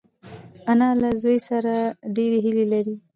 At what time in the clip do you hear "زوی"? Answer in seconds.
1.21-1.37